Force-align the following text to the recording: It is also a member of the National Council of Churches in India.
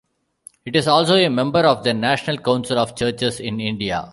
It 0.65 0.75
is 0.75 0.87
also 0.87 1.15
a 1.15 1.29
member 1.29 1.59
of 1.59 1.83
the 1.83 1.93
National 1.93 2.39
Council 2.39 2.79
of 2.79 2.95
Churches 2.95 3.39
in 3.39 3.59
India. 3.59 4.09